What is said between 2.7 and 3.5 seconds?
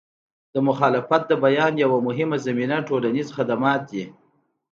ټولنیز